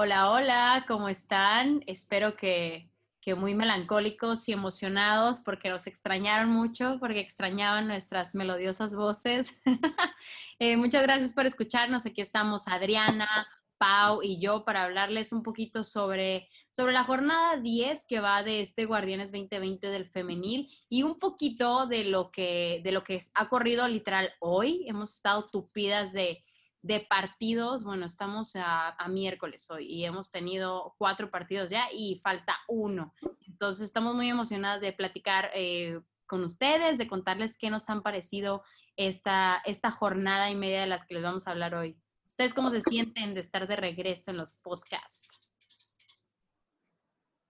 [0.00, 1.82] Hola, hola, ¿cómo están?
[1.88, 2.88] Espero que,
[3.36, 9.60] muy melancólicos y emocionados porque nos extrañaron mucho, porque extrañaban nuestras melodiosas voces.
[10.60, 12.06] eh, muchas gracias por escucharnos.
[12.06, 13.28] Aquí estamos Adriana,
[13.76, 18.60] Pau y yo para hablarles un poquito sobre, sobre la jornada 10 que va de
[18.60, 23.48] este Guardianes 2020 del femenil y un poquito de lo que, de lo que ha
[23.48, 24.84] corrido literal hoy.
[24.86, 26.44] Hemos estado tupidas de
[26.88, 32.56] de partidos, bueno, estamos a, miércoles hoy y hemos tenido cuatro partidos ya y falta
[32.66, 33.14] uno.
[33.46, 38.62] Entonces estamos muy emocionadas de platicar eh, con ustedes, de contarles qué nos han parecido
[38.96, 42.00] esta, esta jornada y media de las que les vamos a hablar hoy.
[42.26, 45.38] ¿Ustedes cómo se sienten de estar de regreso en los podcasts?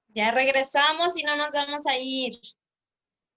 [0.08, 2.40] Ya regresamos y no nos vamos a ir.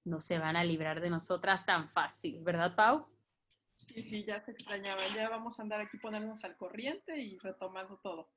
[0.03, 3.05] No se van a librar de nosotras tan fácil, ¿verdad, Pau?
[3.93, 5.01] Sí, sí, ya se extrañaba.
[5.15, 8.29] Ya vamos a andar aquí ponernos al corriente y retomando todo.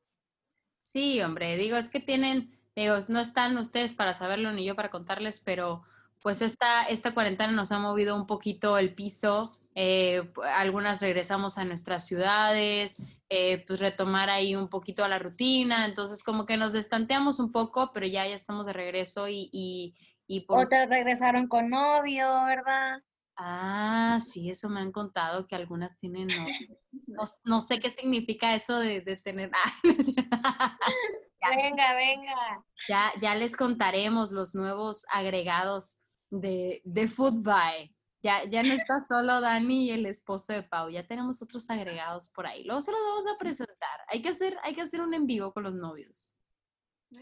[0.83, 4.91] Sí, hombre, digo, es que tienen, digo, no están ustedes para saberlo ni yo para
[4.91, 5.82] contarles, pero
[6.20, 9.56] pues esta, esta cuarentena nos ha movido un poquito el piso.
[9.75, 15.84] Eh, algunas regresamos a nuestras ciudades, eh, pues retomar ahí un poquito a la rutina,
[15.84, 19.48] entonces como que nos destanteamos un poco, pero ya, ya estamos de regreso y...
[19.52, 19.94] y,
[20.27, 23.02] y pues Otras regresaron con novio, ¿verdad?
[23.36, 26.28] Ah, sí, eso me han contado que algunas tienen
[27.44, 29.50] No, sé qué significa eso de, tener.
[31.56, 32.64] venga, venga.
[32.88, 35.98] Ya, ya les contaremos los nuevos agregados
[36.30, 37.94] de, de Foodbuy.
[38.22, 42.30] Ya, ya no está solo Dani y el esposo de Pau, ya tenemos otros agregados
[42.30, 42.64] por ahí.
[42.64, 44.00] Luego se los vamos a presentar.
[44.09, 46.34] Hay que hacer, hay que hacer un en vivo con los novios.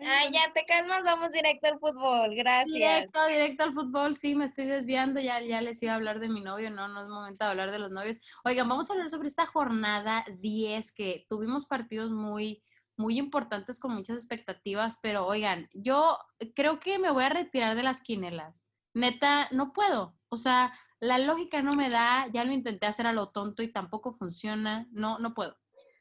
[0.00, 2.74] Ay, ya te calmas, vamos directo al fútbol, gracias.
[2.74, 6.28] Directo, directo al fútbol, sí, me estoy desviando, ya, ya les iba a hablar de
[6.28, 8.18] mi novio, no, no es momento de hablar de los novios.
[8.44, 12.62] Oigan, vamos a hablar sobre esta jornada 10 que tuvimos partidos muy,
[12.96, 16.18] muy importantes con muchas expectativas, pero oigan, yo
[16.54, 18.66] creo que me voy a retirar de las quinelas.
[18.94, 20.16] Neta, no puedo.
[20.28, 23.72] O sea, la lógica no me da, ya lo intenté hacer a lo tonto y
[23.72, 25.56] tampoco funciona, no, no puedo.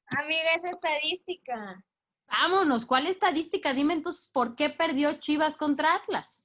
[0.07, 1.83] Amiga, es estadística.
[2.31, 3.73] Vámonos, ¿cuál estadística?
[3.73, 6.41] Dime entonces, ¿por qué perdió Chivas contra Atlas?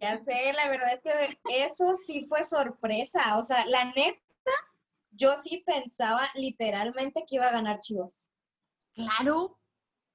[0.00, 3.38] Ya sé, la verdad es que eso sí fue sorpresa.
[3.38, 4.18] O sea, la neta,
[5.10, 8.30] yo sí pensaba literalmente que iba a ganar Chivas.
[8.94, 9.60] Claro,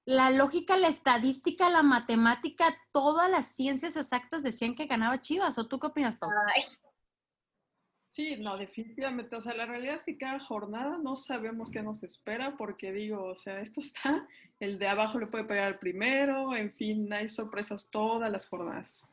[0.06, 5.58] la lógica, la estadística, la matemática, todas las ciencias exactas decían que ganaba Chivas.
[5.58, 6.32] ¿O tú qué opinas, Pau?
[6.54, 6.64] Ay,
[8.18, 9.36] Sí, no, definitivamente.
[9.36, 13.24] O sea, la realidad es que cada jornada no sabemos qué nos espera porque digo,
[13.24, 14.28] o sea, esto está,
[14.60, 19.08] el de abajo le puede pegar primero, en fin, hay sorpresas todas las jornadas.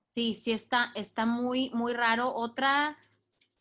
[0.00, 2.32] Sí, sí, está, está muy, muy raro.
[2.34, 2.96] Otra,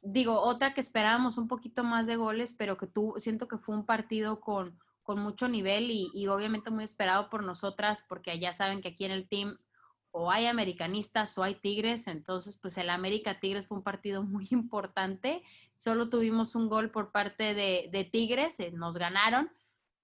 [0.01, 3.75] digo, otra que esperábamos un poquito más de goles, pero que tú, siento que fue
[3.75, 8.53] un partido con, con mucho nivel y, y obviamente muy esperado por nosotras, porque ya
[8.53, 9.57] saben que aquí en el team
[10.15, 14.47] o hay americanistas o hay tigres, entonces pues el América Tigres fue un partido muy
[14.51, 15.43] importante,
[15.73, 19.51] solo tuvimos un gol por parte de, Tigres, eh, nos ganaron,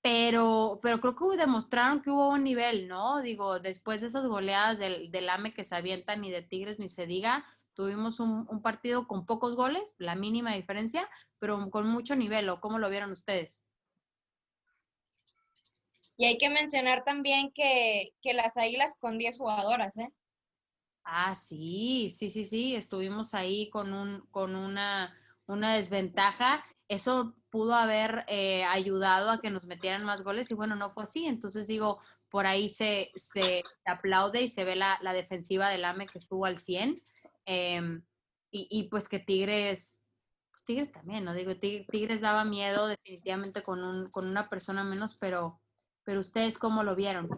[0.01, 3.21] pero, pero creo que demostraron que hubo un nivel, ¿no?
[3.21, 6.89] Digo, después de esas goleadas del, del AME que se avientan ni de Tigres ni
[6.89, 7.45] se diga,
[7.75, 12.59] tuvimos un, un, partido con pocos goles, la mínima diferencia, pero con mucho nivel, ¿o
[12.59, 13.68] cómo lo vieron ustedes?
[16.19, 20.11] Y hay que mencionar también que, las Águilas con 10 jugadoras, ¿eh?
[21.05, 26.61] Ah, sí, sí, sí, sí, estuvimos ahí con, un, con una, una desventaja.
[26.89, 31.03] Eso pudo haber eh, ayudado a que nos metieran más goles y bueno, no fue
[31.03, 31.25] así.
[31.25, 36.17] Entonces digo, por ahí se, se aplaude y se ve la, defensiva del AME que
[36.17, 37.01] estuvo al 100.
[37.45, 38.03] Em,
[38.51, 40.03] y, y, pues que Tigres,
[40.51, 41.33] pues Tigres también, ¿no?
[41.33, 45.61] Digo, Tigres daba miedo definitivamente con, un, con una persona menos, pero
[46.09, 47.29] pero ustedes cómo lo vieron?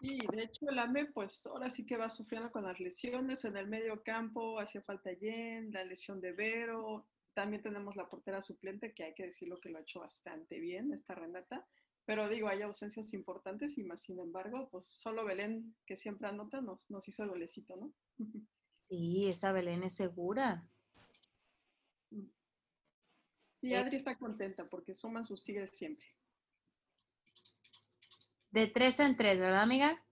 [0.00, 3.58] Sí, de hecho el AME pues ahora sí que va sufriendo con las lesiones en
[3.58, 8.94] el medio campo, hacía falta Jen, la lesión de Vero, también tenemos la portera suplente
[8.94, 11.68] que hay que decirlo que lo ha hecho bastante bien, esta Renata,
[12.06, 16.62] pero digo, hay ausencias importantes y más sin embargo, pues solo Belén, que siempre anota,
[16.62, 17.92] nos, nos hizo el golecito, ¿no?
[18.84, 20.66] Sí, esa Belén es segura.
[23.60, 26.06] Sí, Adri está contenta porque suman sus tigres siempre.
[28.52, 30.02] De tres en tres, ¿verdad, amiga?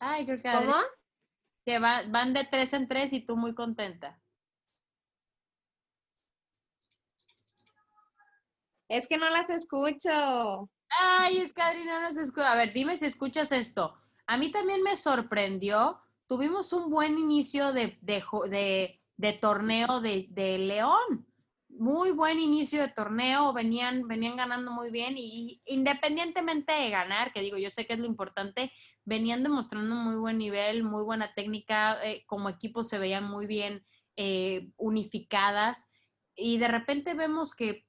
[0.00, 0.76] Ay, creo que Adri- ¿Cómo?
[1.64, 4.20] que va- van de tres en tres y tú muy contenta.
[8.88, 10.70] Es que no las escucho.
[11.00, 12.52] Ay, es que Adri no nos escucha.
[12.52, 13.94] A ver, dime si escuchas esto.
[14.26, 16.00] A mí también me sorprendió.
[16.26, 21.27] Tuvimos un buen inicio de, de, de- de torneo de, de León.
[21.78, 23.52] Muy buen inicio de torneo.
[23.52, 28.00] Venían, venían ganando muy bien y independientemente de ganar, que digo, yo sé que es
[28.00, 28.72] lo importante,
[29.04, 31.96] venían demostrando muy buen nivel, muy buena técnica.
[32.04, 33.84] eh, como equipo se veían muy bien
[34.16, 35.92] eh, unificadas.
[36.34, 37.86] Y de repente vemos que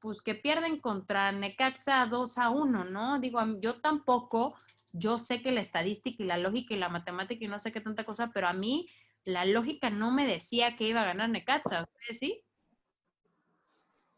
[0.00, 3.18] pues que pierden contra Necaxa 2 a 1, ¿no?
[3.18, 4.54] Digo, yo tampoco,
[4.92, 7.80] yo sé que la estadística y la lógica y la matemática y no sé qué
[7.80, 8.86] tanta cosa, pero a mí
[9.24, 12.43] la lógica no me decía que iba a ganar Necaxa, ¿ustedes sí?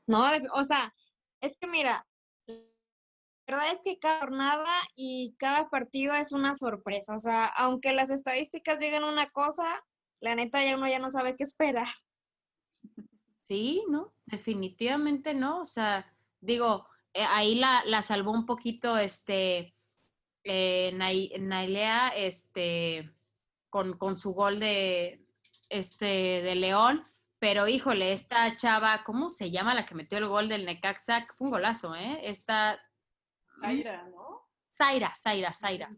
[0.06, 0.24] No,
[0.54, 0.94] o sea,
[1.40, 2.06] es que mira,
[2.46, 2.54] la
[3.46, 7.14] verdad es que cada jornada y cada partido es una sorpresa.
[7.14, 9.84] O sea, aunque las estadísticas digan una cosa,
[10.20, 11.86] la neta ya uno ya no sabe qué esperar.
[13.40, 14.12] Sí, ¿no?
[14.24, 15.60] Definitivamente no.
[15.60, 19.76] O sea, digo, eh, ahí la, la salvó un poquito este
[20.42, 23.12] eh, Nailea, este,
[23.70, 25.24] con, con su gol de
[25.68, 27.04] este de León.
[27.38, 31.26] Pero híjole, esta chava, ¿cómo se llama la que metió el gol del Necaxa?
[31.36, 32.20] Fue un golazo, ¿eh?
[32.22, 32.80] Esta
[33.60, 34.42] Zaira, ¿no?
[34.74, 35.96] Zaira, Zaira, Zaira.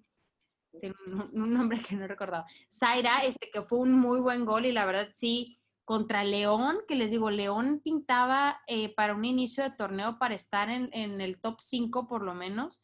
[0.80, 2.46] Tiene un, un nombre que no recordaba.
[2.70, 6.96] Zaira, este que fue un muy buen gol y la verdad sí, contra León, que
[6.96, 11.40] les digo, León pintaba eh, para un inicio de torneo para estar en, en el
[11.40, 12.78] top 5 por lo menos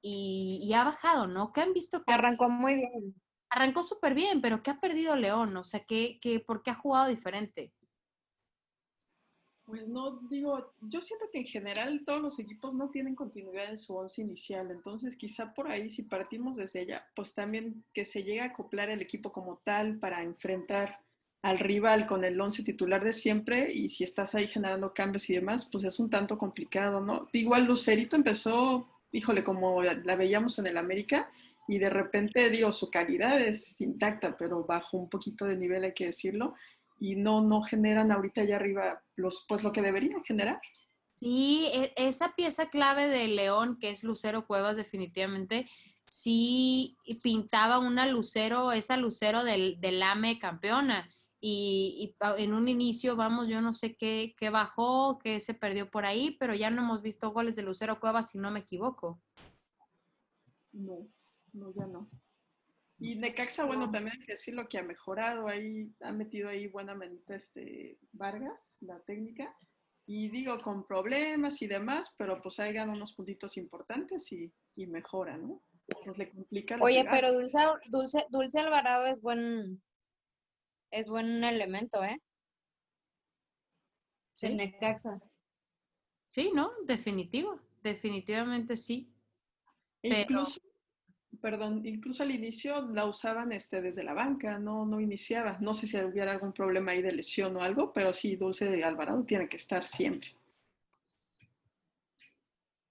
[0.00, 1.52] y, y ha bajado, ¿no?
[1.52, 2.02] ¿Qué han visto?
[2.02, 3.14] que Arrancó muy bien.
[3.50, 5.54] arrancó súper bien, pero ¿qué ha perdido León?
[5.56, 7.74] O sea, ¿qué, qué, ¿por qué ha jugado diferente?
[9.66, 13.76] Pues no, digo, yo siento que en general todos los equipos no tienen continuidad en
[13.76, 18.22] su once inicial, entonces quizá por ahí si partimos desde ella, pues también que se
[18.22, 21.00] llegue a acoplar el equipo como tal para enfrentar
[21.42, 25.34] al rival con el once titular de siempre y si estás ahí generando cambios y
[25.34, 27.28] demás, pues es un tanto complicado, ¿no?
[27.32, 31.28] Igual Lucerito empezó, híjole, como la, veíamos en el América
[31.66, 35.92] y de repente, digo, su calidad es intacta, pero bajó un poquito de nivel, hay
[35.92, 36.54] que decirlo,
[36.98, 40.60] y no, no generan ahorita allá arriba los, pues lo que deberían generar.
[41.14, 45.68] Sí, e- esa pieza clave de León, que es Lucero Cuevas definitivamente,
[46.10, 51.08] sí pintaba una Lucero, esa Lucero del, del AME campeona.
[51.38, 55.90] Y, y en un inicio, vamos, yo no sé qué, qué bajó, qué se perdió
[55.90, 59.20] por ahí, pero ya no hemos visto goles de Lucero Cuevas, si no me equivoco.
[60.72, 61.08] No,
[61.52, 62.08] no, ya no.
[62.98, 66.94] Y Necaxa, bueno, también hay que decirlo que ha mejorado ahí, ha metido ahí buena
[66.94, 69.54] manita este Vargas, la técnica,
[70.06, 74.86] y digo, con problemas y demás, pero pues ahí gana unos puntitos importantes y, y
[74.86, 75.62] mejora, ¿no?
[76.04, 77.32] Pues le complica lo Oye, que pero.
[77.32, 77.58] Dulce,
[77.90, 79.82] Dulce, Dulce Alvarado es buen,
[80.90, 82.20] es buen elemento, ¿eh?
[84.32, 85.20] Sí, En Necaxa.
[86.26, 86.70] sí, ¿no?
[86.84, 89.12] Definitivo, definitivamente sí.
[90.02, 90.60] E pero- incluso,
[91.40, 95.58] perdón, incluso al inicio la usaban este, desde la banca, no, no iniciaba.
[95.60, 99.24] No sé si hubiera algún problema ahí de lesión o algo, pero sí, Dulce Alvarado
[99.24, 100.34] tiene que estar siempre.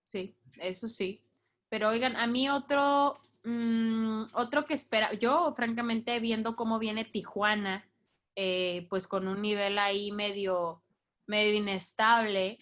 [0.04, 1.22] Sí, eso sí.
[1.70, 7.86] Pero oigan, a mí otro, mm, otro que espera, yo francamente viendo cómo viene Tijuana,
[8.36, 10.84] eh, pues con un nivel ahí medio,
[11.28, 12.58] medio inestable,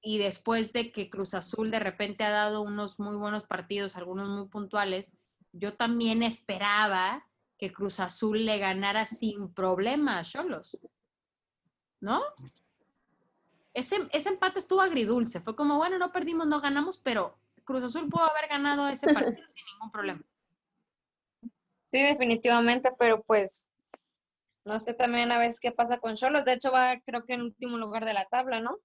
[0.00, 4.28] y después de que Cruz Azul de repente ha dado unos muy buenos partidos, algunos
[4.28, 5.16] muy puntuales,
[5.52, 7.26] yo también esperaba
[7.58, 10.78] que Cruz Azul le ganara sin problema a Cholos,
[12.00, 12.22] ¿no?
[13.74, 18.08] Ese, ese empate estuvo agridulce, fue como, bueno, no perdimos, no ganamos, pero Cruz Azul
[18.08, 20.22] pudo haber ganado ese partido sin ningún problema.
[21.84, 23.70] Sí, definitivamente, pero pues
[24.64, 26.44] no sé también a veces qué pasa con Cholos.
[26.44, 28.78] De hecho, va creo que en último lugar de la tabla, ¿no?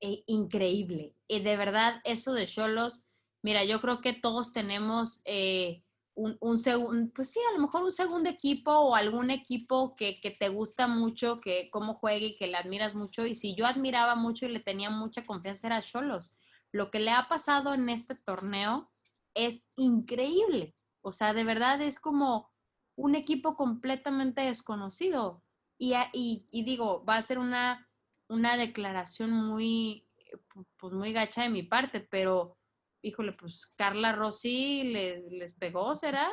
[0.00, 1.14] Eh, increíble.
[1.28, 3.04] Y de verdad, eso de Cholos,
[3.42, 5.82] mira, yo creo que todos tenemos eh,
[6.14, 10.20] un, un segundo, pues sí, a lo mejor un segundo equipo o algún equipo que,
[10.20, 13.26] que te gusta mucho, que cómo juegue y que le admiras mucho.
[13.26, 16.34] Y si yo admiraba mucho y le tenía mucha confianza era Cholos.
[16.72, 18.90] Lo que le ha pasado en este torneo
[19.34, 20.74] es increíble.
[21.02, 22.50] O sea, de verdad es como
[22.96, 25.42] un equipo completamente desconocido.
[25.78, 27.85] Y, y- y digo, va a ser una
[28.28, 32.56] una declaración muy, eh, pu- pues muy gacha de mi parte, pero
[33.02, 36.28] híjole, pues Carla Rossi le- les pegó, ¿será?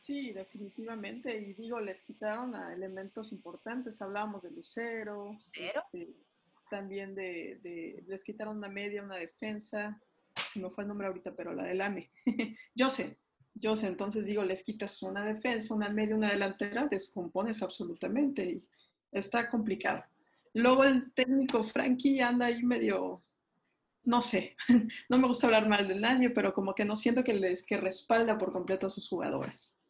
[0.00, 1.34] Sí, definitivamente.
[1.36, 4.00] Y digo, les quitaron a elementos importantes.
[4.02, 5.32] Hablábamos de Lucero.
[5.32, 5.82] ¿Lucero?
[5.92, 6.14] este,
[6.70, 10.00] también de, de, les quitaron una media, una defensa,
[10.52, 12.10] se me fue el nombre ahorita, pero la del AME.
[12.74, 13.18] yo sé,
[13.54, 18.68] yo sé, entonces digo, les quitas una defensa, una media, una delantera, descompones absolutamente y
[19.14, 20.04] está complicado.
[20.52, 23.22] Luego el técnico Frankie anda ahí medio,
[24.04, 24.56] no sé,
[25.08, 27.76] no me gusta hablar mal de nadie, pero como que no siento que les que
[27.76, 29.80] respalda por completo a sus jugadoras.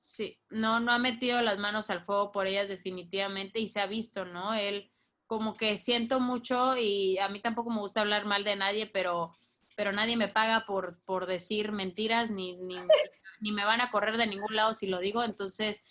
[0.00, 3.86] Sí, no, no ha metido las manos al fuego por ellas definitivamente y se ha
[3.86, 4.54] visto, ¿no?
[4.54, 4.90] Él
[5.26, 9.32] como que siento mucho y a mí tampoco me gusta hablar mal de nadie, pero,
[9.76, 12.74] pero nadie me paga por, por decir mentiras ni, ni,
[13.40, 15.22] ni me van a correr de ningún lado si lo digo.
[15.22, 15.84] Entonces,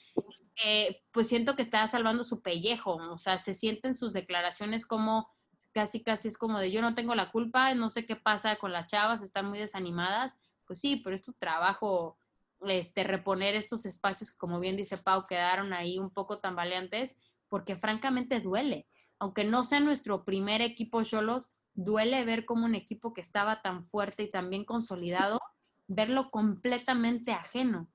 [0.64, 5.30] eh, pues siento que está salvando su pellejo, o sea, se sienten sus declaraciones como
[5.72, 8.72] casi, casi es como de yo no tengo la culpa, no sé qué pasa con
[8.72, 10.38] las chavas, están muy desanimadas.
[10.66, 12.18] Pues sí, pero es tu trabajo
[12.62, 17.16] este, reponer estos espacios que, como bien dice Pau, quedaron ahí un poco tambaleantes,
[17.48, 18.86] porque francamente duele
[19.20, 23.84] aunque no sea nuestro primer equipo Cholos, duele ver como un equipo que estaba tan
[23.84, 25.40] fuerte y tan bien consolidado,
[25.88, 27.88] verlo completamente ajeno.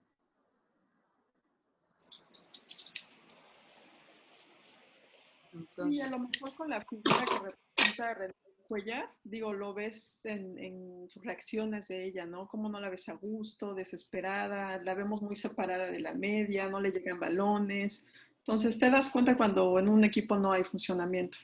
[5.88, 8.34] Y a lo mejor con la figura que representa René
[8.68, 12.48] Cuellar, digo, lo ves en, en, sus reacciones de ella, ¿no?
[12.48, 16.80] Como no la ves a gusto, desesperada, la vemos muy separada de la media, no
[16.80, 18.06] le llegan balones,
[18.42, 21.38] entonces te das cuenta cuando en un equipo no hay funcionamiento.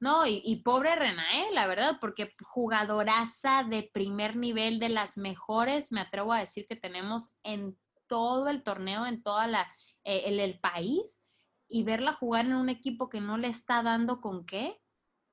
[0.00, 6.00] No, y, pobre Renae, la verdad, porque jugadoraza de primer nivel, de las mejores, me
[6.00, 9.66] atrevo a decir que tenemos en todo el torneo, en toda la
[10.04, 11.26] eh, el, país,
[11.70, 14.78] y verla jugar en un equipo que no le está dando con qué,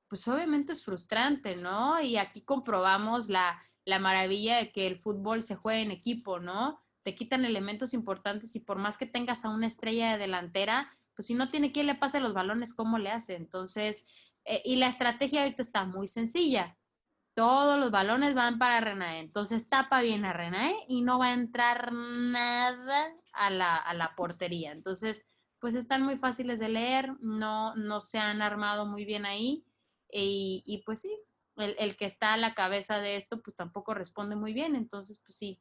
[0.08, 2.00] pues obviamente es frustrante, ¿no?
[2.00, 6.80] Y aquí comprobamos la, la maravilla de que el fútbol se juega en equipo, ¿no?
[7.08, 11.26] te quitan elementos importantes y por más que tengas a una estrella de delantera, pues
[11.26, 13.34] si no tiene quien le pase los balones, ¿cómo le hace?
[13.34, 14.04] Entonces,
[14.44, 16.76] eh, y la estrategia ahorita está muy sencilla.
[17.32, 19.20] Todos los balones van para Renae.
[19.20, 24.14] Entonces tapa bien a Renae y no va a entrar nada a la, a la
[24.14, 24.72] portería.
[24.72, 25.24] Entonces,
[25.60, 29.64] pues están muy fáciles de leer, no, no se han armado muy bien ahí.
[30.10, 31.14] Y, y pues sí,
[31.56, 34.76] el, el, que está a la cabeza de esto, pues tampoco responde muy bien.
[34.76, 35.60] Entonces, pues sí,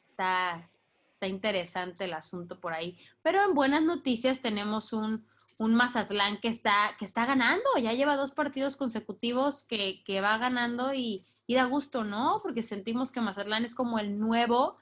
[0.00, 0.70] está,
[1.08, 2.98] está interesante el asunto por ahí.
[3.22, 5.26] Pero en buenas noticias tenemos un,
[5.58, 10.38] un Mazatlán que está, que está ganando, ya lleva dos partidos consecutivos que, que va
[10.38, 12.40] ganando y, y, da gusto, ¿no?
[12.42, 14.78] Porque sentimos que Mazatlán es como el nuevo,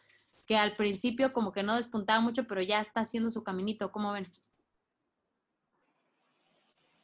[0.46, 4.12] que al principio como que no despuntaba mucho, pero ya está haciendo su caminito, ¿cómo
[4.12, 4.26] ven?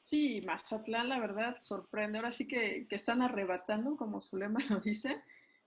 [0.00, 2.18] Sí, Mazatlán, la verdad, sorprende.
[2.18, 5.22] Ahora sí que, que están arrebatando, como su lema lo dice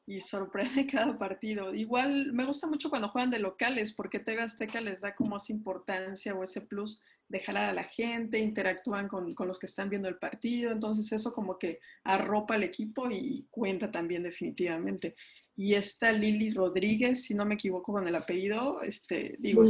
[0.08, 1.74] y sorprende cada partido.
[1.74, 5.54] Igual me gusta mucho cuando juegan de locales porque TV Azteca les da como esa
[5.54, 9.90] importancia o ese plus de jalar a la gente, interactúan con, con, los que están
[9.90, 15.16] viendo el partido, entonces eso como que arropa al equipo y cuenta también definitivamente.
[15.56, 19.66] Y esta Lili Rodríguez, si no me equivoco con el apellido, este, digo,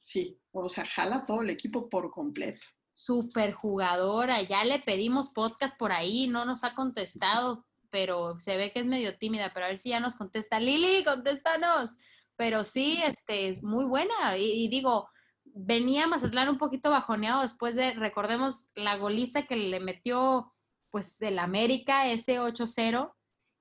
[0.00, 2.66] sí, o sea, jala todo el equipo por completo.
[2.94, 8.72] Super jugadora, ya le pedimos podcast por ahí, no nos ha contestado, pero se ve
[8.72, 10.60] que es medio tímida, pero a ver si ya nos contesta.
[10.60, 11.96] Lili, contéstanos.
[12.36, 14.36] Pero sí, este, es muy buena.
[14.36, 15.08] Y, digo,
[15.44, 20.52] venía Mazatlán un poquito bajoneado después de, recordemos, la goliza que le metió,
[20.90, 23.14] pues, el América, ese 8-0,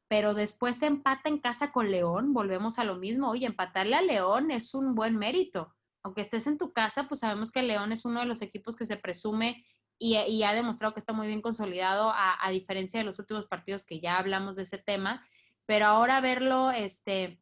[0.09, 3.29] pero después se empata en casa con León, volvemos a lo mismo.
[3.29, 5.73] Oye, empatarle a León es un buen mérito.
[6.03, 8.85] Aunque estés en tu casa, pues sabemos que León es uno de los equipos que
[8.85, 9.65] se presume
[9.97, 13.99] y, ha demostrado que está muy bien consolidado a, diferencia de los últimos partidos que
[13.99, 15.25] ya hablamos de ese tema,
[15.65, 17.39] pero ahora verlo, este,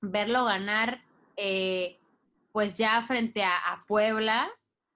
[0.00, 1.02] verlo ganar,
[1.36, 1.98] eh,
[2.52, 4.48] pues ya frente a, Puebla,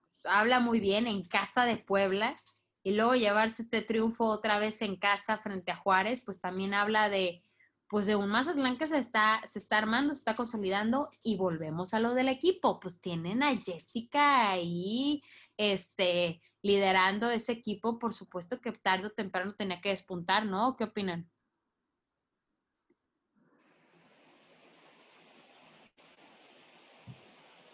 [0.06, 2.36] pues, habla muy bien en casa de Puebla,
[2.82, 7.08] y luego llevarse este triunfo otra vez en casa frente a Juárez, pues también habla
[7.08, 7.42] de,
[7.88, 11.92] pues de un Mazatlán que se está, se está armando, se está consolidando y volvemos
[11.92, 15.22] a lo del equipo, pues tienen a Jessica ahí,
[15.56, 20.76] este, liderando ese equipo, por supuesto que tarde o temprano tenía que despuntar, ¿no?
[20.76, 21.26] ¿Qué opinan?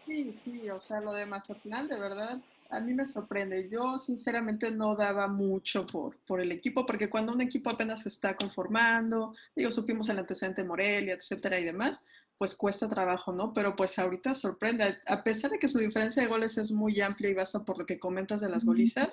[0.07, 3.69] Sí, sí, o sea, lo de Mazatlán, de verdad, a mí me sorprende.
[3.69, 8.11] Yo sinceramente no daba mucho por, por el equipo, porque cuando un equipo apenas se
[8.11, 12.01] está conformando, digo, supimos el antecedente Morelia, etcétera y demás,
[12.39, 13.53] pues cuesta trabajo, ¿no?
[13.53, 17.31] Pero pues ahorita sorprende, a pesar de que su diferencia de goles es muy amplia
[17.31, 19.09] y basta por lo que comentas de las golizas,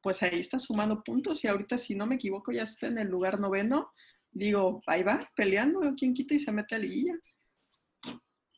[0.00, 3.08] pues ahí está sumando puntos y ahorita, si no me equivoco, ya está en el
[3.08, 3.92] lugar noveno.
[4.30, 7.14] Digo, ahí va, peleando, quien quita y se mete a liguilla.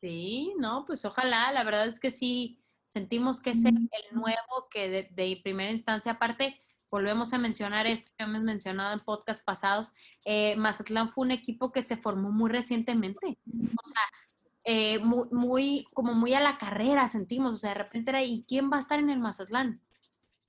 [0.00, 4.88] Sí, no, pues ojalá, la verdad es que sí, sentimos que es el, nuevo que
[4.88, 6.58] de, de primera instancia, aparte,
[6.94, 9.90] volvemos a mencionar esto que hemos mencionado en podcast pasados,
[10.24, 13.36] eh, Mazatlán fue un equipo que se formó muy recientemente.
[13.48, 14.02] O sea,
[14.64, 18.44] eh, muy, muy, como muy a la carrera sentimos, o sea, de repente era, ¿y
[18.46, 19.80] quién va a estar en el Mazatlán?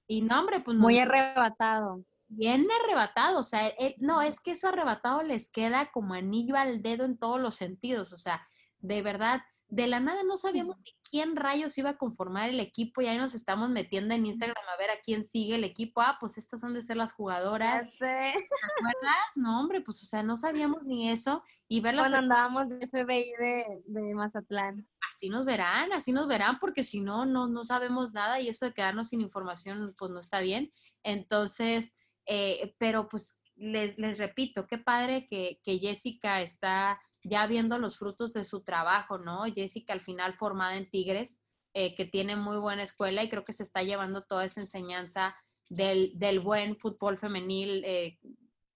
[0.05, 0.77] Y no, hombre, pues...
[0.77, 2.05] Muy no, arrebatado.
[2.27, 6.83] bien arrebatado, o sea, eh, no, es que eso arrebatado les queda como anillo al
[6.83, 8.47] dedo en todos los sentidos, o sea,
[8.81, 9.41] de verdad,
[9.75, 13.17] de la nada no sabíamos ni quién rayos iba a conformar el equipo y ahí
[13.17, 16.63] nos estamos metiendo en Instagram a ver a quién sigue el equipo, ah, pues estas
[16.63, 17.97] han de ser las Ya jugadoras, sé.
[17.97, 19.35] ¿te acuerdas?
[19.35, 23.33] No, hombre, pues o sea, no sabíamos ni eso y verlas Cuando andábamos de FBI
[23.37, 24.87] de, de Mazatlán.
[25.11, 28.65] así nos verán, así nos verán, porque si no, no, no sabemos nada y eso
[28.65, 30.71] de quedarnos sin información, pues no está bien.
[31.03, 31.93] Entonces,
[32.27, 37.97] eh, pero pues les, les repito, qué padre que, que Jessica está ya viendo los
[37.97, 39.43] frutos de su trabajo, ¿no?
[39.53, 41.41] Jessica al final formada en Tigres,
[41.73, 45.35] eh, que tiene muy buena escuela y creo que se está llevando toda esa enseñanza
[45.69, 48.19] del, del buen fútbol femenil eh,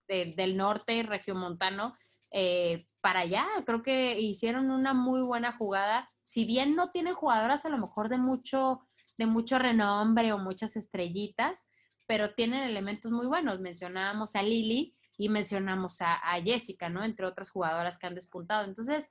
[0.08, 1.94] de- del norte regiomontano
[2.32, 3.46] eh, para allá.
[3.66, 6.10] Creo que hicieron una muy buena jugada.
[6.24, 8.82] Si bien no tienen jugadoras a lo mejor de mucho,
[9.18, 11.68] de mucho renombre o muchas estrellitas,
[12.08, 13.60] pero tienen elementos muy buenos.
[13.60, 17.04] Mencionábamos a Lili y mencionamos a, a Jessica, ¿no?
[17.04, 18.66] Entre otras jugadoras que han despuntado.
[18.66, 19.10] Entonces,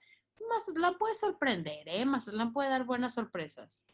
[0.49, 2.05] Mazatlán puede sorprender, ¿eh?
[2.07, 3.87] Mazatlán puede dar buenas sorpresas.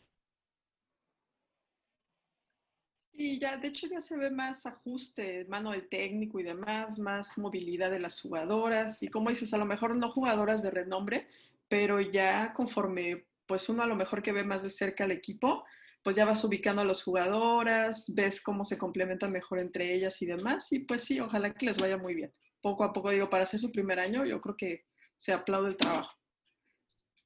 [3.13, 7.37] Y ya, de hecho, ya se ve más ajuste, mano del técnico y demás, más
[7.37, 9.03] movilidad de las jugadoras.
[9.03, 11.27] Y como dices, a lo mejor no jugadoras de renombre,
[11.69, 15.65] pero ya conforme, pues uno a lo mejor que ve más de cerca al equipo,
[16.05, 20.27] pues ya vas ubicando a las jugadoras, ves cómo se complementan mejor entre ellas y
[20.27, 20.71] demás.
[20.71, 22.33] Y pues sí, ojalá que les vaya muy bien.
[22.61, 24.85] Poco a poco, digo, para hacer su primer año, yo creo que
[25.17, 26.15] se aplaude el trabajo.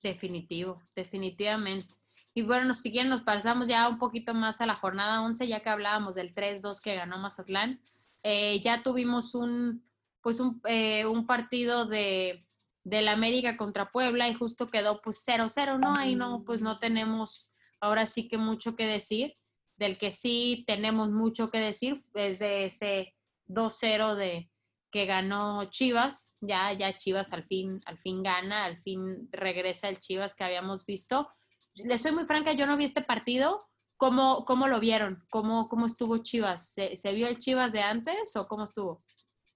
[0.00, 1.96] Definitivo, definitivamente.
[2.34, 5.60] Y bueno, si quieren, nos pasamos ya un poquito más a la jornada 11, ya
[5.60, 7.80] que hablábamos del 3-2 que ganó Mazatlán.
[8.22, 9.82] Eh, ya tuvimos un,
[10.22, 12.38] pues un, eh, un partido de
[12.84, 15.94] del América contra Puebla y justo quedó pues 0-0, ¿no?
[15.94, 19.34] Ahí no, pues no tenemos ahora sí que mucho que decir.
[19.76, 23.14] Del que sí tenemos mucho que decir es de ese
[23.46, 24.50] 2-0 de
[24.90, 26.34] que ganó Chivas.
[26.40, 30.84] Ya, ya Chivas al fin, al fin gana, al fin regresa el Chivas que habíamos
[30.84, 31.30] visto.
[31.74, 33.68] Les soy muy franca, yo no vi este partido.
[33.96, 35.24] ¿Cómo, cómo lo vieron?
[35.30, 36.72] ¿Cómo, ¿Cómo estuvo Chivas?
[36.72, 39.02] ¿Se, ¿Se vio el Chivas de antes o cómo estuvo?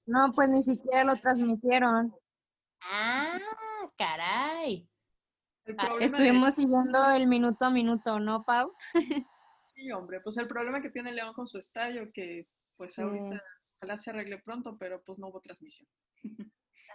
[0.06, 2.14] No, pues ni siquiera lo transmitieron.
[2.80, 3.38] Ah,
[3.96, 4.88] caray.
[5.78, 8.72] Ah, de- Estuvimos siguiendo el minuto a minuto, ¿no, Pau?
[9.60, 13.02] Sí, hombre, pues el problema que tiene León con su estadio, que pues Sí.
[13.02, 13.40] ahorita
[13.80, 15.88] ojalá se arregle pronto, pero pues no hubo transmisión.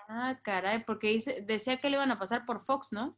[0.09, 3.17] Ah, caray, porque dice, decía que le iban a pasar por Fox, ¿no?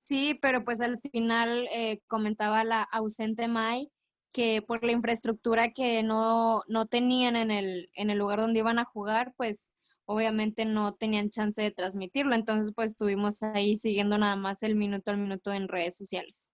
[0.00, 3.92] Sí, pero pues al final eh, comentaba la ausente Mai
[4.32, 8.80] que por la infraestructura que no, no tenían en el, en el lugar donde iban
[8.80, 9.72] a jugar, pues
[10.06, 12.34] obviamente no tenían chance de transmitirlo.
[12.34, 16.50] Entonces, pues estuvimos ahí siguiendo nada más el minuto al minuto en redes sociales.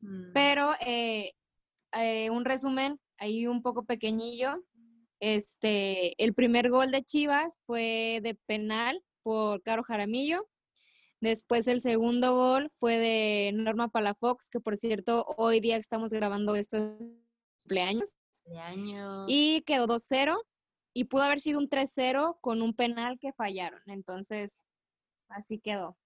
[0.00, 1.32] Mm, Pero eh,
[1.98, 4.64] eh, un resumen ahí un poco pequeñillo.
[5.20, 10.48] Este, el primer gol de Chivas fue de penal por Caro Jaramillo.
[11.20, 16.56] Después el segundo gol fue de Norma Palafox, que por cierto, hoy día estamos grabando
[16.56, 16.98] estos
[17.62, 18.12] cumpleaños.
[19.28, 20.36] Y quedó 2-0
[20.94, 23.80] y pudo haber sido un 3-0 con un penal que fallaron.
[23.86, 24.66] Entonces,
[25.28, 25.96] así quedó.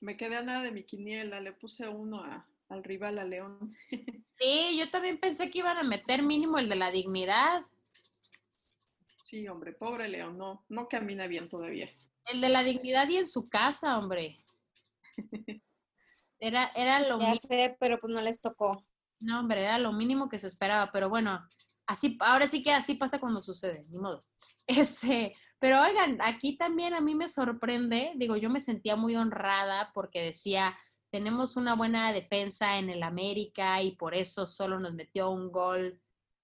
[0.00, 3.76] Me quedé a nada de mi quiniela, le puse uno a- al rival, a León.
[4.38, 7.60] Sí, yo también pensé que iban a meter mínimo el de la dignidad.
[9.24, 11.88] Sí, hombre, pobre León, no, no camina bien todavía.
[12.24, 14.36] El de la dignidad y en su casa, hombre.
[16.40, 18.84] Era, era lo Ya sé, pero pues no les tocó.
[19.20, 21.46] no, hombre, era lo mínimo que se esperaba, pero bueno,
[21.86, 24.24] así, ahora sí que así pasa cuando sucede, ni modo.
[24.66, 29.90] Este, pero oigan, aquí también a mí me sorprende, digo, yo me sentía muy honrada
[29.92, 30.76] porque decía,
[31.10, 36.00] tenemos una buena defensa en el América y por eso solo nos metió un gol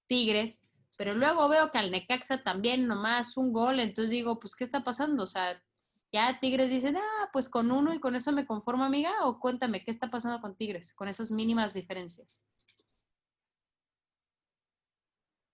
[0.07, 0.62] Tigres,
[0.96, 4.85] pero luego veo que al Necaxa también nomás un gol, entonces digo, pues, ¿qué está
[4.85, 5.22] pasando?
[5.22, 5.62] O sea,
[6.12, 9.85] ya Tigres dicen, ah, pues con uno y con eso me conformo, amiga, o cuéntame,
[9.85, 12.44] ¿qué está pasando con Tigres, con esas mínimas diferencias?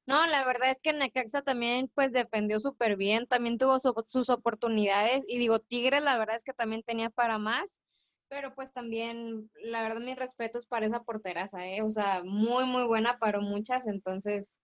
[0.07, 4.29] No, la verdad es que Necaxa también pues defendió súper bien, también tuvo su- sus
[4.31, 7.81] oportunidades y digo, Tigres la verdad es que también tenía para más,
[8.29, 11.81] pero pues también la verdad mis respetos para esa porteraza, ¿eh?
[11.83, 14.59] O sea, muy muy buena para muchas, entonces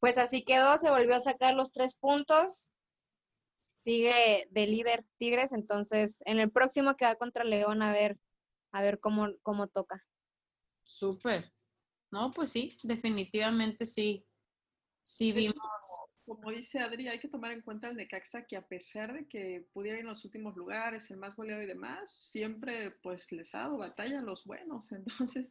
[0.00, 2.70] pues así quedó, se volvió a sacar los tres puntos,
[3.74, 8.18] sigue de líder Tigres, entonces en el próximo que va contra León a ver,
[8.72, 10.04] a ver cómo, cómo toca.
[10.84, 11.52] Súper.
[12.10, 14.27] No, pues sí, definitivamente sí.
[15.08, 15.56] Sí vimos.
[16.26, 19.66] Como dice Adri, hay que tomar en cuenta el Necaxa que a pesar de que
[19.72, 23.60] pudiera ir en los últimos lugares, el más goleado y demás, siempre pues les ha
[23.60, 24.92] dado batalla a los buenos.
[24.92, 25.46] Entonces,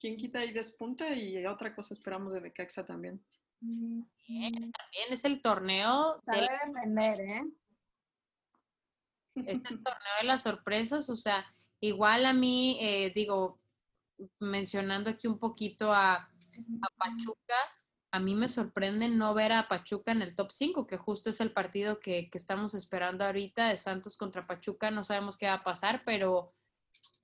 [0.00, 3.22] quien quita y despunta y otra cosa esperamos de Necaxa también.
[3.60, 7.42] Bien, también es el torneo de Sabe defender, ¿eh?
[9.34, 11.44] es el torneo de las sorpresas, o sea,
[11.80, 13.60] igual a mí, eh, digo,
[14.40, 17.54] mencionando aquí un poquito a, a Pachuca,
[18.14, 21.40] a mí me sorprende no ver a Pachuca en el top 5, que justo es
[21.40, 25.54] el partido que, que estamos esperando ahorita de Santos contra Pachuca, no sabemos qué va
[25.54, 26.54] a pasar, pero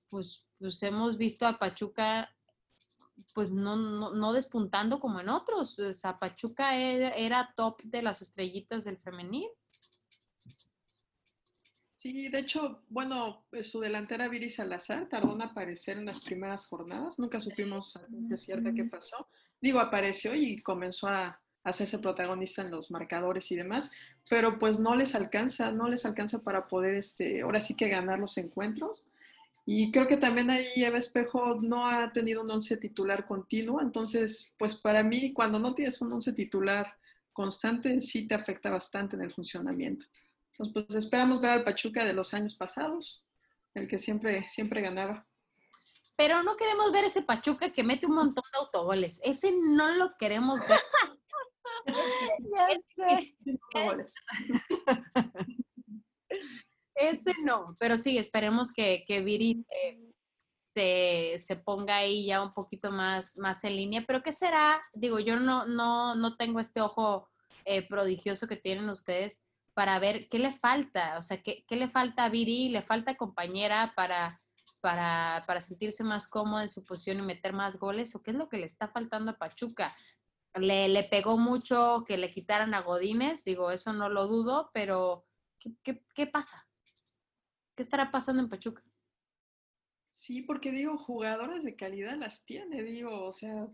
[0.09, 2.35] pues, pues hemos visto a Pachuca
[3.33, 8.01] pues no, no, no despuntando como en otros, o sea, Pachuca era, era top de
[8.01, 9.47] las estrellitas del femenil.
[11.93, 16.65] Sí, de hecho, bueno, eh, su delantera Viri Salazar tardó en aparecer en las primeras
[16.65, 17.17] jornadas.
[17.17, 19.29] Nunca supimos a ciencia cierta qué pasó.
[19.61, 23.91] Digo, apareció y comenzó a hacerse protagonista en los marcadores y demás,
[24.29, 28.19] pero pues no les alcanza, no les alcanza para poder, este, ahora sí que ganar
[28.19, 29.13] los encuentros.
[29.65, 34.53] Y creo que también ahí Eva Espejo no ha tenido un once titular continuo, entonces,
[34.57, 36.95] pues para mí, cuando no tienes un once titular
[37.31, 40.05] constante, sí te afecta bastante en el funcionamiento.
[40.51, 43.27] Entonces, pues esperamos ver al Pachuca de los años pasados,
[43.73, 45.27] el que siempre, siempre ganaba.
[46.15, 49.19] Pero no queremos ver ese Pachuca que mete un montón de autogoles.
[49.23, 50.79] Ese no lo queremos ver.
[52.53, 53.35] Ya sé.
[53.73, 54.13] Goles.
[56.95, 57.75] Ese no.
[57.79, 59.65] Pero sí, esperemos que, que Viri
[60.63, 64.03] se, se ponga ahí ya un poquito más, más en línea.
[64.05, 64.81] Pero ¿qué será?
[64.93, 67.29] Digo, yo no, no, no tengo este ojo
[67.65, 69.41] eh, prodigioso que tienen ustedes
[69.73, 71.17] para ver qué le falta.
[71.17, 74.41] O sea, qué, qué le falta a Viri, le falta compañera para,
[74.81, 78.37] para, para sentirse más cómodo en su posición y meter más goles, o qué es
[78.37, 79.95] lo que le está faltando a Pachuca.
[80.55, 85.25] Le, le pegó mucho que le quitaran a Godínez, digo, eso no lo dudo, pero
[85.59, 86.67] ¿qué, qué, qué pasa?
[87.75, 88.83] ¿Qué estará pasando en Pachuca?
[90.13, 93.69] Sí, porque digo, jugadoras de calidad las tiene, digo, o sea,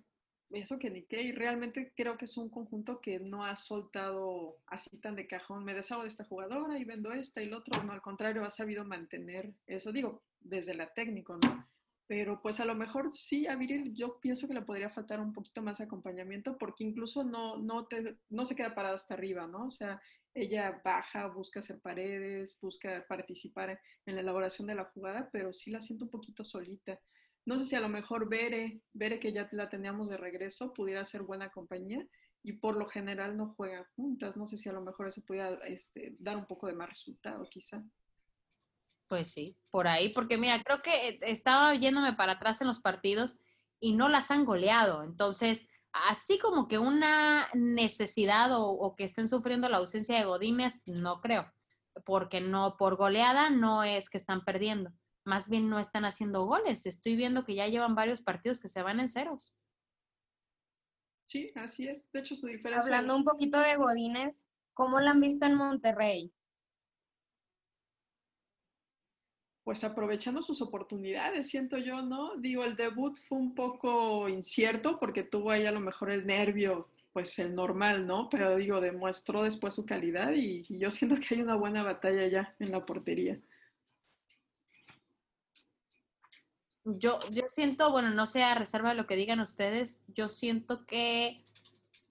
[0.52, 4.58] eso que ni qué, y realmente creo que es un conjunto que no ha soltado
[4.68, 7.84] así tan de cajón, me deshago de esta jugadora y vendo esta y el otro,
[7.84, 11.68] no, al contrario, ha sabido mantener eso, digo, desde la técnico, ¿no?
[12.08, 15.34] Pero pues a lo mejor sí, a Viril yo pienso que le podría faltar un
[15.34, 19.46] poquito más de acompañamiento porque incluso no, no, te, no se queda parada hasta arriba,
[19.46, 19.66] ¿no?
[19.66, 20.02] O sea,
[20.34, 25.70] ella baja, busca hacer paredes, busca participar en la elaboración de la jugada, pero sí
[25.70, 26.98] la siento un poquito solita.
[27.48, 28.82] No sé si a lo mejor Bere,
[29.22, 32.06] que ya la teníamos de regreso, pudiera ser buena compañía
[32.44, 34.36] y por lo general no juegan juntas.
[34.36, 37.48] No sé si a lo mejor eso pudiera este, dar un poco de más resultado,
[37.50, 37.82] quizá.
[39.08, 42.82] Pues sí, por ahí, porque mira, creo que eh, estaba yéndome para atrás en los
[42.82, 43.40] partidos
[43.80, 45.06] y no las han goleado.
[45.06, 50.84] Entonces, así como que una necesidad o, o que estén sufriendo la ausencia de Godínez,
[50.86, 51.50] no creo,
[52.04, 54.92] porque no, por goleada no es que están perdiendo,
[55.28, 56.86] más bien no están haciendo goles.
[56.86, 59.54] Estoy viendo que ya llevan varios partidos que se van en ceros.
[61.28, 62.10] Sí, así es.
[62.12, 62.84] De hecho, su diferencia.
[62.84, 66.34] Hablando un poquito de Godínez, ¿cómo la han visto en Monterrey?
[69.68, 72.38] pues aprovechando sus oportunidades, siento yo, ¿no?
[72.38, 76.88] Digo, el debut fue un poco incierto porque tuvo ahí a lo mejor el nervio,
[77.12, 78.30] pues el normal, ¿no?
[78.30, 82.26] Pero digo, demostró después su calidad y, y yo siento que hay una buena batalla
[82.28, 83.42] ya en la portería.
[86.90, 90.86] Yo, yo siento, bueno, no sé a reserva de lo que digan ustedes, yo siento
[90.86, 91.44] que,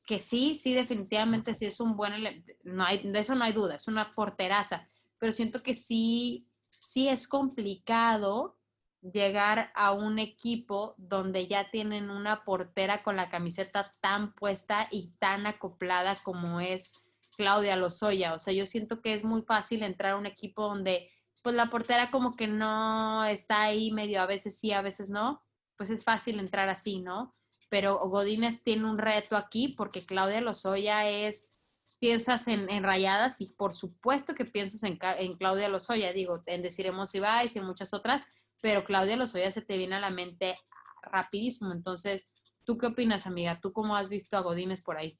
[0.06, 3.76] que sí, sí, definitivamente sí es un buen, no hay, de eso no hay duda,
[3.76, 4.86] es una porteraza,
[5.18, 8.56] pero siento que sí, sí es complicado
[9.00, 15.08] llegar a un equipo donde ya tienen una portera con la camiseta tan puesta y
[15.18, 16.92] tan acoplada como es
[17.36, 18.34] Claudia Lozoya.
[18.34, 21.10] O sea, yo siento que es muy fácil entrar a un equipo donde
[21.46, 25.44] pues la portera como que no está ahí medio, a veces sí, a veces no,
[25.76, 27.30] pues es fácil entrar así, ¿no?
[27.68, 31.54] Pero Godínez tiene un reto aquí porque Claudia Lozoya es,
[32.00, 36.62] piensas en, en rayadas y por supuesto que piensas en, en Claudia Lozoya, digo, en
[36.62, 38.26] Deciremos Ibáez y en muchas otras,
[38.61, 40.56] pero Claudia Lozoya se te viene a la mente
[41.00, 41.70] rapidísimo.
[41.70, 42.26] Entonces,
[42.64, 43.61] ¿tú qué opinas, amiga?
[43.61, 45.16] ¿Tú cómo has visto a Godínez por ahí?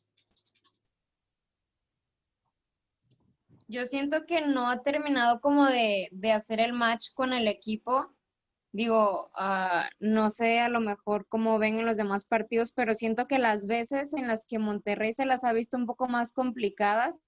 [3.69, 8.15] Yo siento que no ha terminado como de, de hacer el match con el equipo.
[8.73, 13.27] Digo, ah, no sé a lo mejor cómo ven en los demás partidos, pero siento
[13.27, 17.19] que las veces en las que Monterrey se las ha visto un poco más complicadas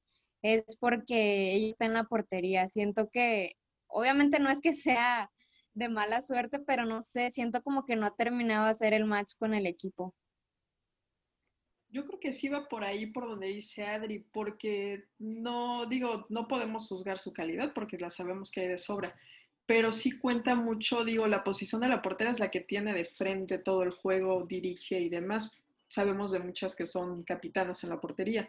[0.43, 2.69] es porque ella está en la portería.
[2.69, 3.53] Siento que
[3.89, 5.31] obviamente no es que sea
[5.75, 9.07] de mala suerte, pero no sé, siento como que no ha terminado de hacer el
[9.07, 10.15] match con el equipo.
[11.91, 16.47] Yo creo que sí va por ahí, por donde dice Adri, porque no, digo, no
[16.47, 19.15] podemos juzgar su calidad porque la sabemos que hay de sobra,
[19.65, 23.05] pero sí cuenta mucho, digo, la posición de la portera es la que tiene de
[23.05, 25.63] frente todo el juego, dirige y demás.
[25.89, 28.49] Sabemos de muchas que son capitanas en la portería.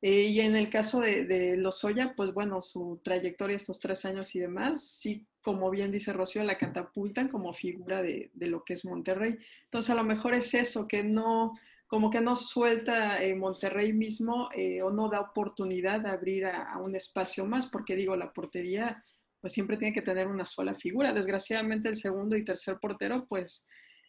[0.00, 4.34] Eh, y en el caso de, de Lozoya, pues bueno, su trayectoria estos tres años
[4.34, 8.74] y demás, sí, como bien dice Rocío, la catapultan como figura de, de lo que
[8.74, 9.38] es Monterrey.
[9.64, 11.52] Entonces, a lo mejor es eso, que no,
[11.92, 16.78] como que no suelta eh, Monterrey mismo eh, o no da oportunidad de abrir a,
[16.78, 19.04] un espacio más, porque digo, la portería
[19.42, 21.12] pues siempre tiene que tener una sola figura.
[21.12, 23.66] Desgraciadamente el segundo y tercer portero, pues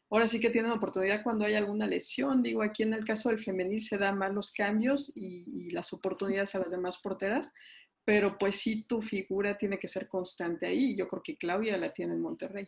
[0.10, 2.42] ahora sí que tienen oportunidad cuando hay alguna lesión.
[2.42, 5.92] Digo, aquí en el caso del femenil se dan más los cambios y, y las
[5.92, 7.54] oportunidades a las demás porteras,
[8.06, 10.96] pero pues sí tu figura tiene que ser constante ahí.
[10.96, 12.66] Yo creo que Claudia la tiene en Monterrey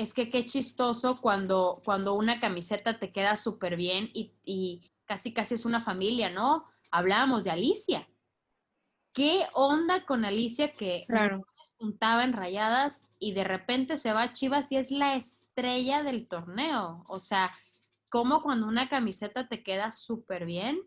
[0.00, 5.34] es que qué chistoso cuando, cuando una camiseta te queda súper bien y, y, casi
[5.34, 6.64] casi es una familia, ¿no?
[6.90, 8.08] Hablábamos de Alicia.
[9.12, 11.44] ¿Qué onda con Alicia que claro.
[11.58, 16.28] despuntaba en rayadas y de repente se va a Chivas y es la estrella del
[16.28, 17.04] torneo?
[17.06, 17.52] O sea,
[18.08, 20.80] como cuando una camiseta te queda súper bien,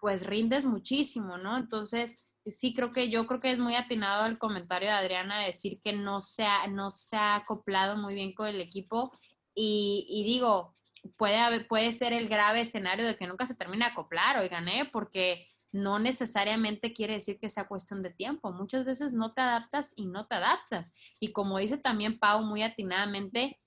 [0.00, 1.56] pues rindes muchísimo, ¿no?
[1.56, 5.46] Entonces, sí creo que yo creo que es muy atinado el comentario de Adriana de
[5.46, 9.12] decir que no se ha, no se ha acoplado muy bien con el equipo
[9.54, 10.72] y, digo,
[11.18, 14.88] puede, puede ser el grave escenario de que nunca se termine de acoplar, oigan, ¿eh?
[14.90, 18.52] porque no necesariamente quiere decir que sea cuestión de tiempo.
[18.52, 20.92] Muchas veces no te adaptas y no te adaptas.
[21.20, 23.58] Y como dice también Pau muy atinadamente,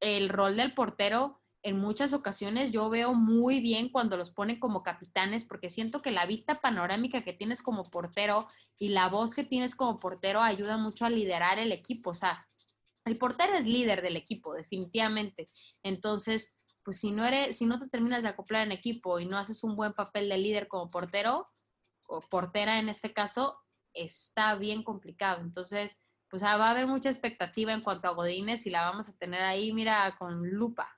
[0.00, 4.82] el rol del portero en muchas ocasiones yo veo muy bien cuando los ponen como
[4.82, 8.48] capitanes porque siento que la vista panorámica que tienes como portero
[8.78, 12.10] y la voz que tienes como portero ayuda mucho a liderar el equipo.
[12.10, 12.44] O sea,
[13.04, 15.48] el portero es líder del equipo, definitivamente.
[15.82, 19.38] Entonces, pues si no eres, si no te terminas de acoplar en equipo y no
[19.38, 21.48] haces un buen papel de líder como portero,
[22.08, 23.56] o portera en este caso,
[23.94, 25.40] está bien complicado.
[25.40, 25.96] Entonces,
[26.28, 29.42] pues va a haber mucha expectativa en cuanto a Godínez y la vamos a tener
[29.42, 30.92] ahí, mira, con lupa.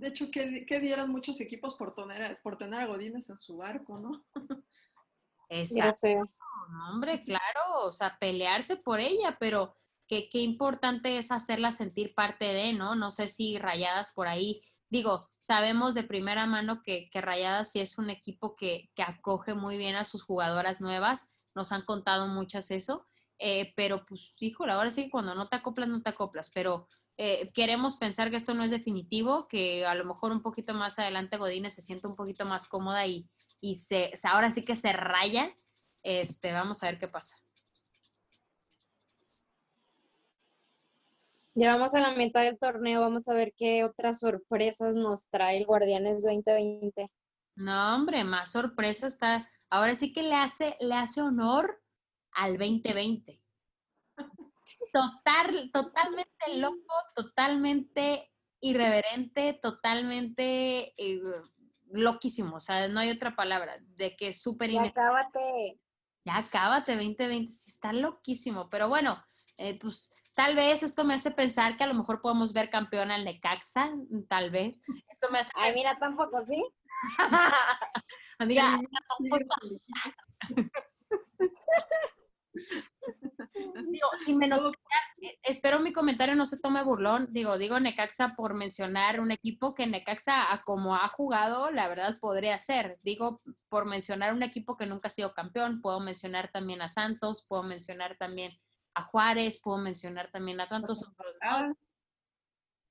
[0.00, 3.58] De hecho, ¿qué, qué dieron muchos equipos por tener, por tener a Godínez en su
[3.58, 4.24] barco, no?
[5.50, 6.24] Exacto.
[6.70, 9.74] No, hombre, claro, o sea, pelearse por ella, pero
[10.08, 12.94] qué, qué importante es hacerla sentir parte de, ¿no?
[12.94, 17.80] No sé si Rayadas por ahí, digo, sabemos de primera mano que, que Rayadas sí
[17.80, 22.26] es un equipo que, que, acoge muy bien a sus jugadoras nuevas, nos han contado
[22.26, 23.06] muchas eso,
[23.38, 26.88] eh, pero pues, híjole, ahora sí que cuando no te acoplas, no te acoplas, pero
[27.22, 30.98] eh, queremos pensar que esto no es definitivo, que a lo mejor un poquito más
[30.98, 33.28] adelante Godínez se siente un poquito más cómoda y,
[33.60, 35.54] y se, ahora sí que se raya.
[36.02, 37.36] Este, vamos a ver qué pasa.
[41.54, 45.58] Ya vamos a la mitad del torneo, vamos a ver qué otras sorpresas nos trae
[45.58, 47.10] el Guardianes 2020.
[47.56, 49.46] No, hombre, más sorpresa está.
[49.68, 51.82] Ahora sí que le hace, le hace honor
[52.32, 53.42] al 2020
[54.92, 61.20] total, totalmente loco, totalmente irreverente, totalmente eh,
[61.90, 65.80] loquísimo, o sea, no hay otra palabra, de que es súper Ya acábate.
[66.24, 69.22] Ya acábate, 2020, sí está loquísimo, pero bueno,
[69.56, 73.10] eh, pues tal vez esto me hace pensar que a lo mejor podemos ver campeón
[73.10, 73.90] al Necaxa,
[74.28, 74.76] tal vez.
[75.08, 76.62] Esto me hace Ay, mira, tampoco, ¿sí?
[78.38, 78.78] Amiga,
[79.18, 79.54] tampoco.
[83.90, 84.62] digo, sin menos,
[85.22, 89.74] eh, espero mi comentario no se tome burlón, digo, digo Necaxa por mencionar un equipo
[89.74, 94.86] que Necaxa, como ha jugado, la verdad podría ser, digo, por mencionar un equipo que
[94.86, 98.58] nunca ha sido campeón, puedo mencionar también a Santos, puedo mencionar también
[98.94, 101.36] a Juárez, puedo mencionar también a tantos otros.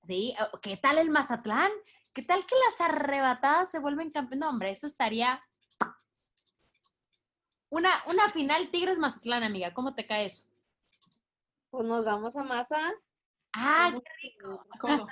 [0.01, 1.71] Sí, ¿qué tal el Mazatlán?
[2.13, 4.39] ¿Qué tal que las arrebatadas se vuelven campeón?
[4.39, 5.43] No, hombre, eso estaría
[7.69, 9.73] una, una final Tigres Mazatlán, amiga.
[9.73, 10.45] ¿Cómo te cae eso?
[11.69, 12.79] Pues nos vamos a masa.
[13.53, 14.65] ¡Ah, qué rico!
[14.79, 15.07] ¿Cómo?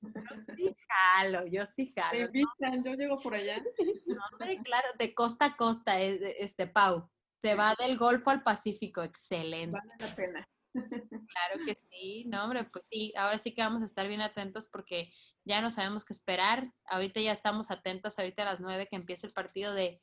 [0.00, 2.18] Yo sí jalo, yo sí jalo.
[2.18, 2.82] ¿Me invitan?
[2.82, 2.90] ¿no?
[2.90, 3.62] Yo llego por allá.
[4.06, 7.10] No, hombre, claro, de costa a costa, este Pau.
[7.40, 9.76] Se va del Golfo al Pacífico, excelente.
[9.76, 10.48] Vale la pena.
[10.72, 14.66] Claro que sí, no, hombre, pues sí, ahora sí que vamos a estar bien atentos
[14.66, 15.10] porque
[15.44, 16.70] ya no sabemos qué esperar.
[16.86, 20.02] Ahorita ya estamos atentos, ahorita a las nueve que empieza el partido de,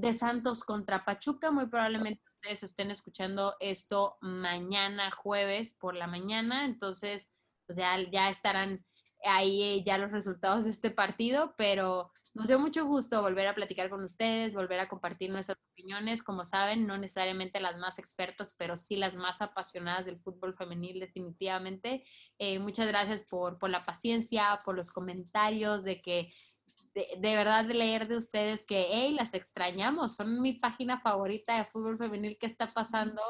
[0.00, 1.50] de Santos contra Pachuca.
[1.50, 7.32] Muy probablemente ustedes estén escuchando esto mañana jueves por la mañana, entonces
[7.66, 8.84] pues ya, ya estarán
[9.24, 13.90] ahí ya los resultados de este partido, pero nos dio mucho gusto volver a platicar
[13.90, 16.22] con ustedes, volver a compartir nuestras opiniones.
[16.22, 21.00] Como saben, no necesariamente las más expertas, pero sí las más apasionadas del fútbol femenil,
[21.00, 22.04] definitivamente.
[22.38, 26.32] Eh, muchas gracias por, por, la paciencia, por los comentarios, de que
[26.98, 31.64] de, de, verdad leer de ustedes que, hey, las extrañamos, son mi página favorita de
[31.64, 33.22] fútbol femenil, ¿qué está pasando?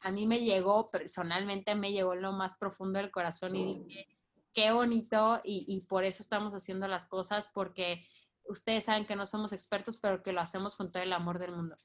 [0.00, 4.06] A mí me llegó, personalmente me llegó en lo más profundo del corazón y dije,
[4.52, 8.06] qué bonito y, y por eso estamos haciendo las cosas, porque
[8.44, 11.56] ustedes saben que no somos expertos, pero que lo hacemos con todo el amor del
[11.56, 11.76] mundo.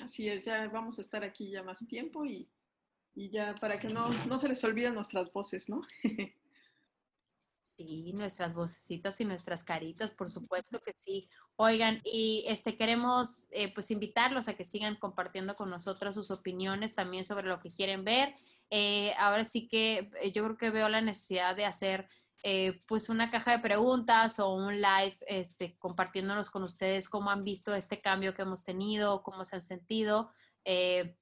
[0.00, 2.50] Así es, ya vamos a estar aquí ya más tiempo y,
[3.14, 5.80] y ya para que no, no se les olviden nuestras voces, ¿no?
[7.76, 11.28] Sí, nuestras vocecitas y nuestras caritas, por supuesto que sí.
[11.56, 16.94] Oigan, y este queremos eh, pues invitarlos a que sigan compartiendo con nosotros sus opiniones
[16.94, 18.34] también sobre lo que quieren ver.
[18.70, 22.08] Eh, ahora sí que eh, yo creo que veo la necesidad de hacer
[22.44, 27.44] eh, pues una caja de preguntas o un live este, compartiéndonos con ustedes cómo han
[27.44, 30.28] visto este cambio que hemos tenido, cómo se han sentido
[30.64, 31.16] eh,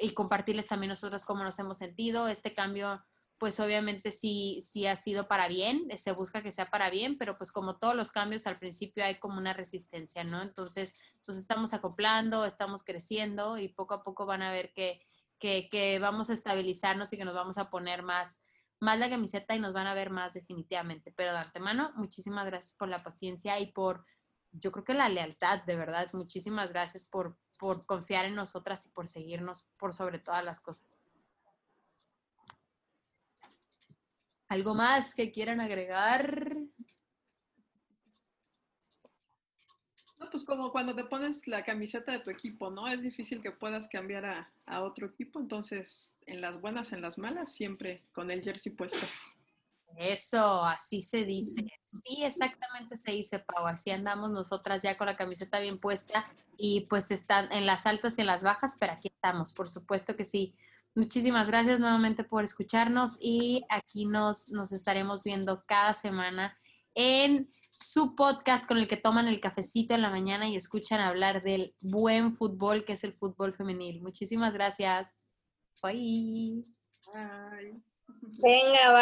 [0.00, 2.26] y compartirles también nosotros cómo nos hemos sentido.
[2.26, 3.00] Este cambio
[3.38, 7.36] pues obviamente sí, sí ha sido para bien, se busca que sea para bien, pero
[7.36, 10.40] pues como todos los cambios al principio hay como una resistencia, ¿no?
[10.40, 10.94] Entonces,
[11.24, 15.02] pues estamos acoplando, estamos creciendo y poco a poco van a ver que,
[15.38, 18.42] que, que vamos a estabilizarnos y que nos vamos a poner más,
[18.80, 21.12] más la camiseta y nos van a ver más definitivamente.
[21.12, 24.06] Pero de antemano, muchísimas gracias por la paciencia y por,
[24.52, 26.08] yo creo que la lealtad, de verdad.
[26.14, 31.05] Muchísimas gracias por, por confiar en nosotras y por seguirnos por sobre todas las cosas.
[34.48, 36.56] ¿Algo más que quieran agregar?
[40.18, 42.88] No, pues como cuando te pones la camiseta de tu equipo, ¿no?
[42.88, 47.18] Es difícil que puedas cambiar a, a, otro equipo, entonces en las buenas, en las
[47.18, 49.06] malas, siempre con el jersey puesto.
[49.96, 51.64] Eso, así se dice.
[51.86, 53.66] Sí, exactamente se dice, Pau.
[53.66, 58.18] Así andamos nosotras ya con la camiseta bien puesta y pues están en las altas
[58.18, 60.54] y en las bajas, pero aquí estamos, por supuesto que sí.
[60.96, 66.58] Muchísimas gracias nuevamente por escucharnos y aquí nos, nos estaremos viendo cada semana
[66.94, 71.42] en su podcast con el que toman el cafecito en la mañana y escuchan hablar
[71.42, 74.00] del buen fútbol que es el fútbol femenil.
[74.00, 75.18] Muchísimas gracias.
[75.82, 76.64] Bye.
[77.12, 77.82] bye.
[78.40, 78.94] Venga,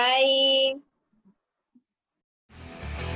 [2.51, 3.14] bye.